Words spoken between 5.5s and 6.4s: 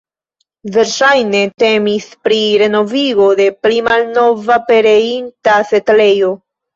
setlejo.